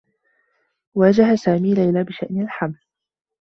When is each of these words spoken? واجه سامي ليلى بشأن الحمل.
واجه 0.95 1.35
سامي 1.35 1.73
ليلى 1.73 2.03
بشأن 2.03 2.41
الحمل. 2.41 2.79